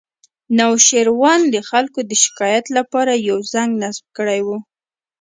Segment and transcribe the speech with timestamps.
[0.57, 4.49] نوشیروان د خلکو د شکایت لپاره یو زنګ نصب کړی و